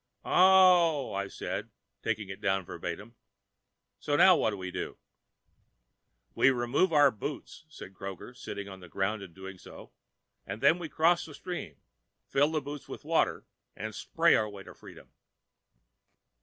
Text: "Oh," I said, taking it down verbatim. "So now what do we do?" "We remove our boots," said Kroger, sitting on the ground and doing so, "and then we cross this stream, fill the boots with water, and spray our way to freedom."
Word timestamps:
"Oh," 0.25 1.13
I 1.13 1.27
said, 1.27 1.69
taking 2.01 2.29
it 2.29 2.41
down 2.41 2.65
verbatim. 2.65 3.13
"So 3.99 4.15
now 4.15 4.35
what 4.35 4.49
do 4.49 4.57
we 4.57 4.71
do?" 4.71 4.97
"We 6.33 6.49
remove 6.49 6.91
our 6.91 7.11
boots," 7.11 7.65
said 7.69 7.93
Kroger, 7.93 8.35
sitting 8.35 8.67
on 8.67 8.79
the 8.79 8.89
ground 8.89 9.21
and 9.21 9.35
doing 9.35 9.59
so, 9.59 9.91
"and 10.43 10.59
then 10.59 10.79
we 10.79 10.89
cross 10.89 11.25
this 11.25 11.37
stream, 11.37 11.77
fill 12.25 12.49
the 12.51 12.61
boots 12.63 12.89
with 12.89 13.05
water, 13.05 13.45
and 13.75 13.93
spray 13.93 14.33
our 14.33 14.49
way 14.49 14.63
to 14.63 14.73
freedom." 14.73 15.11